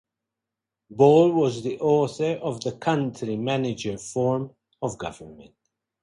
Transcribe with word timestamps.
Ball 0.89 1.31
was 1.31 1.61
the 1.61 1.77
author 1.79 2.31
of 2.41 2.59
the 2.61 2.71
"County 2.75 3.37
Manager 3.37 3.99
Form 3.99 4.49
of 4.81 4.97
Government". 4.97 5.53